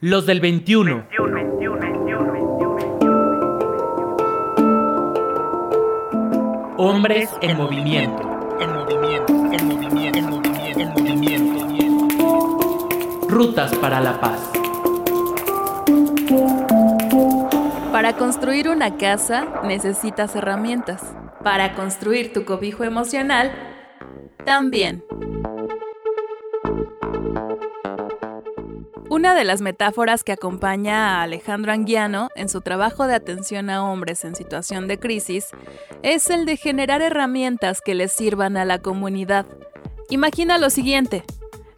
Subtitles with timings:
[0.00, 1.06] Los del 21.
[6.76, 8.22] Hombres en movimiento.
[8.60, 10.80] En movimiento, en movimiento, en movimiento,
[11.30, 12.88] en movimiento.
[13.30, 14.50] Rutas para la paz.
[17.90, 21.16] Para construir una casa necesitas herramientas.
[21.42, 23.50] Para construir tu cobijo emocional,
[24.44, 25.02] también.
[29.16, 33.82] Una de las metáforas que acompaña a Alejandro Anguiano en su trabajo de atención a
[33.82, 35.46] hombres en situación de crisis
[36.02, 39.46] es el de generar herramientas que les sirvan a la comunidad.
[40.10, 41.24] Imagina lo siguiente.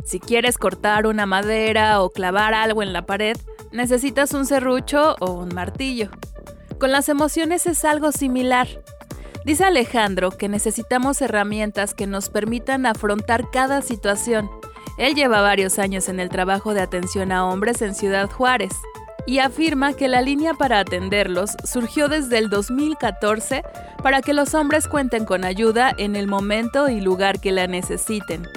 [0.05, 3.37] Si quieres cortar una madera o clavar algo en la pared,
[3.71, 6.11] necesitas un serrucho o un martillo.
[6.81, 8.67] Con las emociones es algo similar.
[9.45, 14.51] Dice Alejandro que necesitamos herramientas que nos permitan afrontar cada situación
[14.99, 18.73] él lleva varios años en el trabajo de atención a hombres en Ciudad Juárez
[19.27, 23.63] y afirma que la línea para atenderlos surgió desde el 2014
[24.03, 28.49] para que los hombres cuenten con ayuda en el momento y lugar que la necesiten.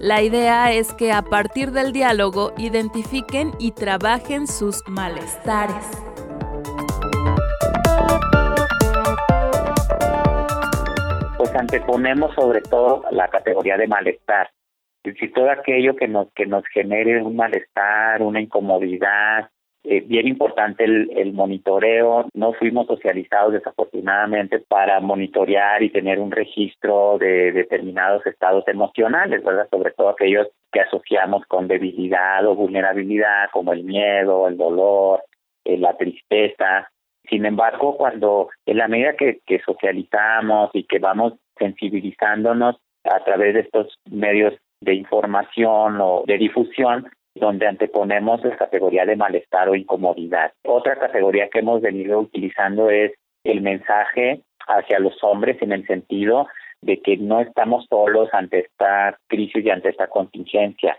[0.00, 5.86] La idea es que a partir del diálogo identifiquen y trabajen sus malestares.
[11.36, 14.50] Pues anteponemos sobre todo la categoría de malestar
[15.04, 19.50] si todo aquello que nos que nos genere un malestar, una incomodidad,
[19.84, 22.26] eh, bien importante el, el, monitoreo.
[22.34, 29.68] No fuimos socializados desafortunadamente para monitorear y tener un registro de determinados estados emocionales, ¿verdad?
[29.70, 35.22] Sobre todo aquellos que asociamos con debilidad o vulnerabilidad, como el miedo, el dolor,
[35.64, 36.90] eh, la tristeza.
[37.30, 43.54] Sin embargo, cuando en la medida que, que socializamos y que vamos sensibilizándonos a través
[43.54, 49.74] de estos medios de información o de difusión donde anteponemos la categoría de malestar o
[49.74, 50.52] incomodidad.
[50.64, 53.12] Otra categoría que hemos venido utilizando es
[53.44, 56.48] el mensaje hacia los hombres en el sentido
[56.80, 60.98] de que no estamos solos ante esta crisis y ante esta contingencia.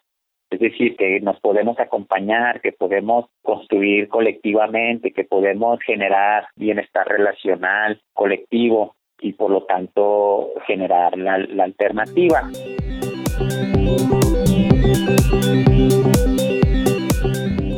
[0.50, 8.01] Es decir, que nos podemos acompañar, que podemos construir colectivamente, que podemos generar bienestar relacional,
[8.13, 12.50] colectivo y por lo tanto generar la, la alternativa.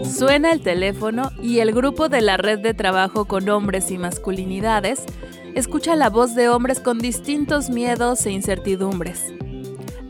[0.05, 5.03] Suena el teléfono y el grupo de la red de trabajo con hombres y masculinidades
[5.55, 9.33] escucha la voz de hombres con distintos miedos e incertidumbres.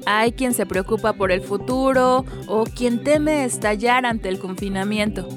[0.05, 5.27] Hay quien se preocupa por el futuro o quien teme estallar ante el confinamiento.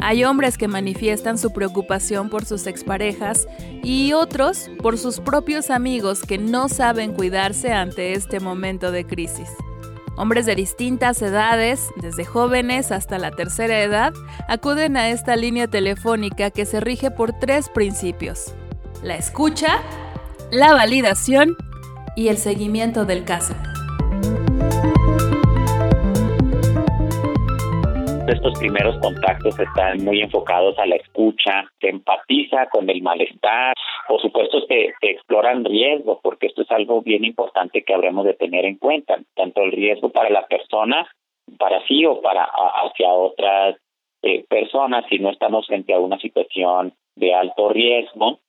[0.00, 3.48] Hay hombres que manifiestan su preocupación por sus exparejas
[3.82, 9.48] y otros por sus propios amigos que no saben cuidarse ante este momento de crisis.
[10.16, 14.12] Hombres de distintas edades, desde jóvenes hasta la tercera edad,
[14.48, 18.54] acuden a esta línea telefónica que se rige por tres principios.
[19.02, 19.80] La escucha,
[20.50, 21.56] la validación
[22.16, 23.54] y el seguimiento del caso.
[28.28, 33.74] Estos primeros contactos están muy enfocados a la escucha, se empatiza con el malestar,
[34.06, 38.64] por supuesto se, exploran riesgos, porque esto es algo bien importante que habremos de tener
[38.64, 41.08] en cuenta, tanto el riesgo para la persona,
[41.58, 43.76] para sí o para hacia otras
[44.22, 48.40] eh, personas, si no estamos frente a una situación de alto riesgo,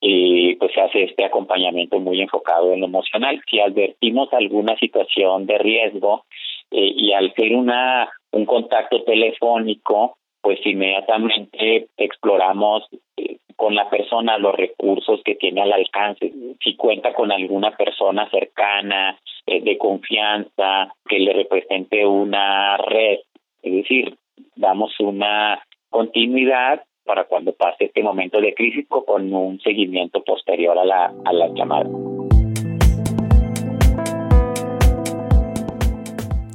[0.00, 3.40] y pues se hace este acompañamiento muy enfocado en lo emocional.
[3.48, 6.24] Si advertimos alguna situación de riesgo
[6.72, 14.38] eh, y al ser una un contacto telefónico, pues inmediatamente exploramos eh, con la persona
[14.38, 16.32] los recursos que tiene al alcance.
[16.62, 23.18] Si cuenta con alguna persona cercana, eh, de confianza, que le represente una red,
[23.62, 24.16] es decir,
[24.56, 30.84] damos una continuidad para cuando pase este momento de crisis con un seguimiento posterior a
[30.84, 31.90] la, a la llamada.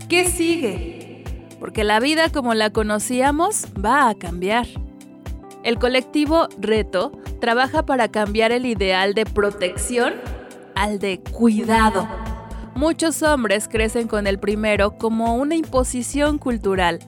[0.10, 0.97] ¿Qué sigue?
[1.60, 4.68] Porque la vida como la conocíamos va a cambiar.
[5.64, 10.14] El colectivo Reto trabaja para cambiar el ideal de protección
[10.76, 12.08] al de cuidado.
[12.76, 17.00] Muchos hombres crecen con el primero como una imposición cultural,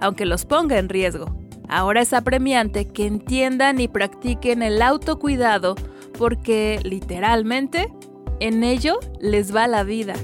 [0.00, 1.26] aunque los ponga en riesgo.
[1.68, 5.74] Ahora es apremiante que entiendan y practiquen el autocuidado
[6.18, 7.92] porque, literalmente,
[8.40, 10.14] en ello les va la vida.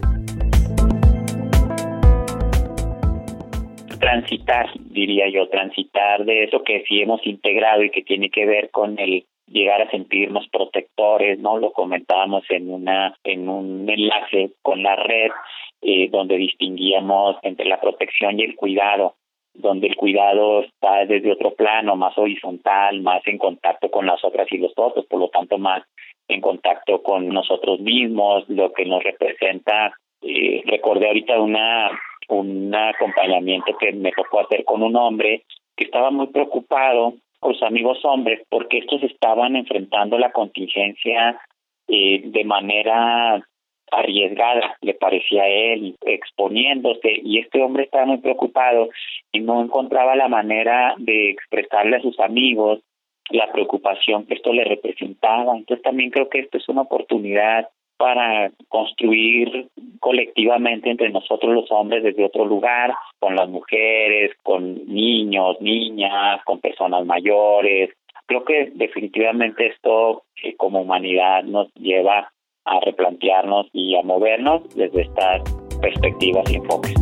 [4.04, 8.70] Transitar, diría yo, transitar de eso que sí hemos integrado y que tiene que ver
[8.70, 11.58] con el llegar a sentirnos protectores, ¿no?
[11.58, 15.30] Lo comentábamos en una en un enlace con la red
[15.80, 19.14] eh, donde distinguíamos entre la protección y el cuidado.
[19.56, 24.48] donde el cuidado está desde otro plano, más horizontal, más en contacto con las otras
[24.50, 25.84] y los otros, por lo tanto más
[26.26, 29.94] en contacto con nosotros mismos, lo que nos representa.
[30.22, 31.88] Eh, recordé ahorita una
[32.28, 35.44] un acompañamiento que me tocó hacer con un hombre
[35.76, 41.40] que estaba muy preocupado con sus amigos hombres porque estos estaban enfrentando la contingencia
[41.88, 43.44] eh, de manera
[43.90, 48.88] arriesgada, le parecía a él, exponiéndose, y este hombre estaba muy preocupado
[49.32, 52.80] y no encontraba la manera de expresarle a sus amigos
[53.30, 55.56] la preocupación que esto le representaba.
[55.56, 59.68] Entonces también creo que esto es una oportunidad para construir
[60.04, 66.60] colectivamente entre nosotros los hombres desde otro lugar, con las mujeres, con niños, niñas, con
[66.60, 67.88] personas mayores.
[68.26, 72.30] Creo que definitivamente esto eh, como humanidad nos lleva
[72.66, 75.42] a replantearnos y a movernos desde estas
[75.80, 76.94] perspectivas y enfoques.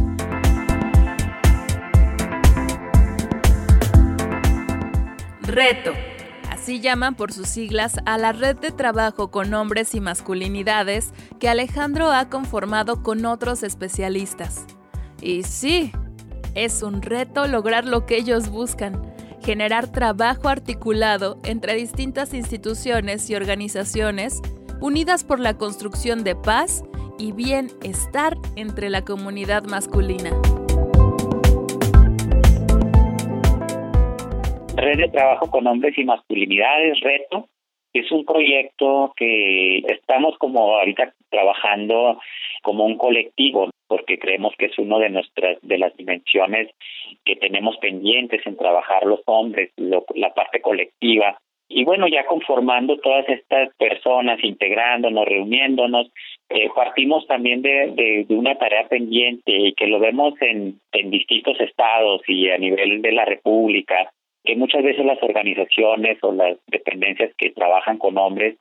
[5.48, 6.11] Reto.
[6.62, 11.48] Así llaman por sus siglas a la red de trabajo con hombres y masculinidades que
[11.48, 14.64] Alejandro ha conformado con otros especialistas.
[15.20, 15.90] Y sí,
[16.54, 19.02] es un reto lograr lo que ellos buscan,
[19.40, 24.40] generar trabajo articulado entre distintas instituciones y organizaciones
[24.80, 26.84] unidas por la construcción de paz
[27.18, 30.30] y bienestar entre la comunidad masculina.
[34.76, 37.48] Red de Trabajo con Hombres y Masculinidades, Reto,
[37.92, 42.19] es un proyecto que estamos como ahorita trabajando
[42.62, 46.70] como un colectivo porque creemos que es uno de nuestras de las dimensiones
[47.26, 51.36] que tenemos pendientes en trabajar los hombres la parte colectiva.
[51.69, 56.10] Y bueno, ya conformando todas estas personas, integrándonos, reuniéndonos,
[56.48, 61.60] eh, partimos también de, de, una tarea pendiente y que lo vemos en, en distintos
[61.60, 64.10] estados y a nivel de la República,
[64.44, 68.56] que muchas veces las organizaciones o las dependencias que trabajan con hombres,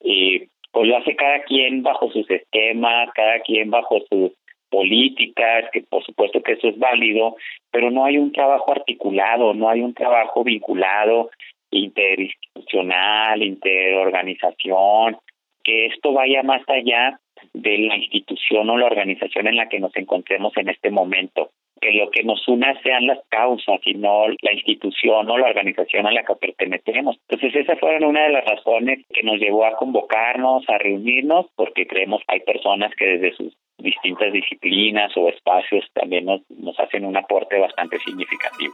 [0.00, 4.32] pues lo hace cada quien bajo sus esquemas, cada quien bajo sus
[4.70, 7.36] políticas, que por supuesto que eso es válido,
[7.70, 11.30] pero no hay un trabajo articulado, no hay un trabajo vinculado
[11.70, 15.18] interinstitucional, interorganización,
[15.62, 17.20] que esto vaya más allá
[17.52, 21.50] de la institución o la organización en la que nos encontremos en este momento,
[21.82, 26.06] que lo que nos una sean las causas y no la institución o la organización
[26.06, 27.18] a la que pertenecemos.
[27.28, 31.86] Entonces esa fue una de las razones que nos llevó a convocarnos, a reunirnos, porque
[31.86, 37.04] creemos que hay personas que desde sus distintas disciplinas o espacios también nos, nos hacen
[37.04, 38.72] un aporte bastante significativo.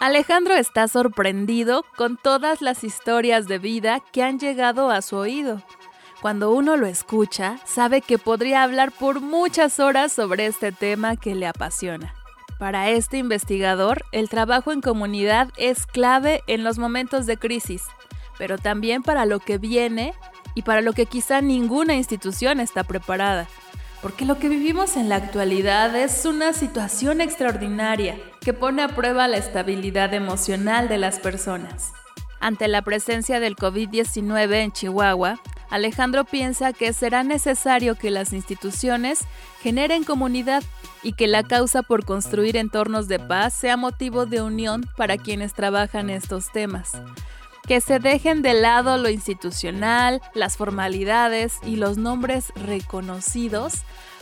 [0.00, 5.62] Alejandro está sorprendido con todas las historias de vida que han llegado a su oído.
[6.20, 11.34] Cuando uno lo escucha, sabe que podría hablar por muchas horas sobre este tema que
[11.34, 12.14] le apasiona.
[12.58, 17.84] Para este investigador, el trabajo en comunidad es clave en los momentos de crisis,
[18.38, 20.12] pero también para lo que viene
[20.54, 23.48] y para lo que quizá ninguna institución está preparada
[24.02, 29.28] porque lo que vivimos en la actualidad es una situación extraordinaria que pone a prueba
[29.28, 31.92] la estabilidad emocional de las personas.
[32.40, 35.38] Ante la presencia del COVID-19 en Chihuahua,
[35.70, 39.20] Alejandro piensa que será necesario que las instituciones
[39.62, 40.64] generen comunidad
[41.02, 45.54] y que la causa por construir entornos de paz sea motivo de unión para quienes
[45.54, 46.92] trabajan estos temas.
[47.68, 53.74] Que se dejen de lado lo institucional, las formalidades y los nombres reconocidos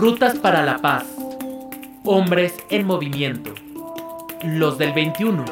[0.00, 1.04] Rutas para la paz.
[2.06, 3.52] Hombres en movimiento.
[4.42, 5.44] Los del 21.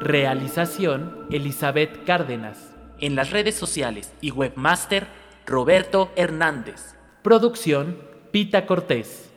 [0.00, 2.74] Realización Elizabeth Cárdenas.
[3.00, 5.06] En las redes sociales y webmaster
[5.44, 6.94] Roberto Hernández.
[7.20, 7.98] Producción
[8.30, 9.33] Pita Cortés.